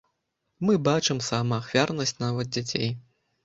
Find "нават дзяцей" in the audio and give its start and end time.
2.27-2.95